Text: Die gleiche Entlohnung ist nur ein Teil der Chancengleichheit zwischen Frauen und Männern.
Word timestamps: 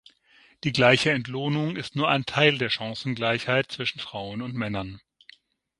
Die 0.63 0.71
gleiche 0.71 1.11
Entlohnung 1.11 1.75
ist 1.75 1.95
nur 1.95 2.09
ein 2.09 2.25
Teil 2.25 2.57
der 2.57 2.71
Chancengleichheit 2.71 3.71
zwischen 3.71 3.99
Frauen 3.99 4.41
und 4.41 4.55
Männern. 4.55 4.99